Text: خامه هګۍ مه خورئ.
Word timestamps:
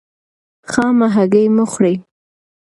خامه 0.71 1.07
هګۍ 1.15 1.45
مه 1.55 1.65
خورئ. 1.71 1.95